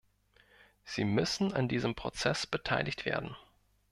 [0.83, 3.35] Sie müssen an diesem Prozess beteiligt werden.